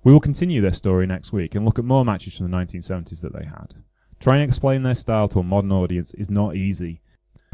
We 0.04 0.14
will 0.14 0.20
continue 0.20 0.62
their 0.62 0.74
story 0.74 1.08
next 1.08 1.34
week 1.34 1.56
and 1.56 1.66
look 1.66 1.80
at 1.80 1.86
more 1.86 2.06
matches 2.06 2.38
from 2.38 2.52
the 2.52 2.56
1970s 2.56 3.22
that 3.22 3.34
they 3.34 3.46
had. 3.46 3.74
Trying 4.20 4.40
to 4.40 4.44
explain 4.44 4.84
their 4.84 4.94
style 4.94 5.28
to 5.30 5.40
a 5.40 5.44
modern 5.44 5.72
audience 5.72 6.14
is 6.14 6.30
not 6.30 6.56
easy. 6.56 7.02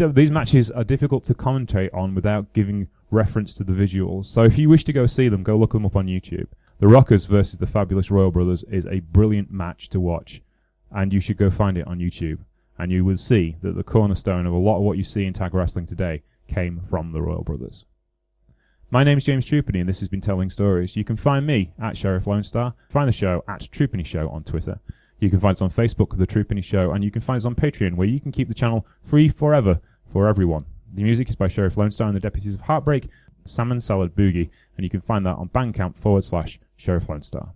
These 0.10 0.32
matches 0.32 0.72
are 0.72 0.84
difficult 0.84 1.24
to 1.26 1.36
commentate 1.36 1.94
on 1.94 2.16
without 2.16 2.54
giving 2.54 2.88
reference 3.12 3.54
to 3.54 3.64
the 3.64 3.74
visuals. 3.74 4.26
So 4.26 4.44
if 4.44 4.58
you 4.58 4.68
wish 4.68 4.84
to 4.86 4.94
go 4.94 5.06
see 5.06 5.28
them, 5.28 5.44
go 5.44 5.56
look 5.56 5.74
them 5.74 5.86
up 5.86 5.96
on 5.96 6.08
YouTube. 6.08 6.48
The 6.80 6.88
Rockers 6.88 7.26
versus 7.26 7.60
the 7.60 7.68
Fabulous 7.68 8.10
Royal 8.10 8.32
Brothers 8.32 8.64
is 8.64 8.88
a 8.88 9.02
brilliant 9.02 9.52
match 9.52 9.90
to 9.90 10.00
watch, 10.00 10.42
and 10.90 11.14
you 11.14 11.20
should 11.20 11.38
go 11.38 11.52
find 11.52 11.78
it 11.78 11.86
on 11.86 12.00
YouTube. 12.00 12.40
And 12.80 12.92
you 12.92 13.06
will 13.06 13.18
see 13.18 13.58
that 13.62 13.76
the 13.76 13.84
cornerstone 13.84 14.48
of 14.48 14.54
a 14.54 14.58
lot 14.58 14.78
of 14.78 14.84
what 14.84 14.98
you 14.98 15.04
see 15.04 15.26
in 15.26 15.34
tag 15.34 15.54
wrestling 15.54 15.86
today 15.86 16.24
came 16.48 16.82
from 16.90 17.12
the 17.12 17.22
Royal 17.22 17.44
Brothers. 17.44 17.86
My 18.90 19.04
name 19.04 19.20
is 19.20 19.26
James 19.26 19.46
Trupany, 19.46 19.80
and 19.80 19.88
this 19.88 20.00
has 20.00 20.10
been 20.10 20.20
Telling 20.20 20.50
Stories. 20.50 20.96
You 20.96 21.04
can 21.04 21.16
find 21.16 21.46
me 21.46 21.74
at 21.80 21.96
Sheriff 21.96 22.26
Lone 22.26 22.44
Star, 22.44 22.74
find 22.90 23.08
the 23.08 23.14
show 23.14 23.44
at 23.48 23.62
Trupany 23.72 24.06
Show 24.06 24.30
on 24.30 24.44
Twitter. 24.44 24.80
You 25.20 25.30
can 25.30 25.40
find 25.40 25.54
us 25.54 25.62
on 25.62 25.70
Facebook, 25.70 26.18
The 26.18 26.26
Trupany 26.26 26.64
Show, 26.64 26.92
and 26.92 27.04
you 27.04 27.12
can 27.12 27.22
find 27.22 27.38
us 27.38 27.46
on 27.46 27.54
Patreon, 27.54 27.94
where 27.94 28.08
you 28.08 28.20
can 28.20 28.32
keep 28.32 28.48
the 28.48 28.56
channel 28.56 28.88
free 29.06 29.30
forever 29.30 29.80
for 30.12 30.28
everyone. 30.28 30.66
The 30.94 31.04
music 31.04 31.30
is 31.30 31.36
by 31.36 31.48
Sheriff 31.48 31.78
Lone 31.78 31.92
Star 31.92 32.08
and 32.08 32.16
the 32.16 32.20
Deputies 32.20 32.54
of 32.54 32.62
Heartbreak, 32.62 33.08
Salmon 33.46 33.80
Salad 33.80 34.16
Boogie, 34.16 34.50
and 34.76 34.84
you 34.84 34.90
can 34.90 35.02
find 35.02 35.26
that 35.26 35.38
on 35.38 35.50
Bandcamp 35.50 35.98
forward 35.98 36.24
slash 36.24 36.60
Sheriff 36.76 37.08
Lone 37.10 37.22
Star. 37.22 37.54